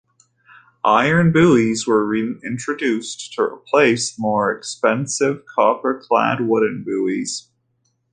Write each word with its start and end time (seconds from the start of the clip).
Iron 0.83 1.31
buoys 1.31 1.85
were 1.85 2.15
introduced 2.43 3.33
to 3.33 3.43
replace 3.43 4.15
the 4.15 4.21
more 4.23 4.51
expensive 4.51 5.43
copper-clad 5.55 6.41
wooden 6.47 6.83
buoys. 6.83 7.51